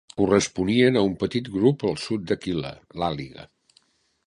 Corresponien 0.19 0.97
a 1.01 1.03
un 1.09 1.13
petit 1.25 1.51
grup 1.57 1.85
al 1.91 2.01
sud 2.05 2.25
d'Aquila, 2.31 2.75
l'àliga 3.03 3.49